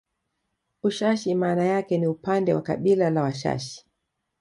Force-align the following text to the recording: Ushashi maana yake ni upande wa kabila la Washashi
Ushashi 0.83 1.35
maana 1.35 1.63
yake 1.63 1.97
ni 1.97 2.07
upande 2.07 2.53
wa 2.53 2.61
kabila 2.61 3.09
la 3.09 3.21
Washashi 3.21 3.85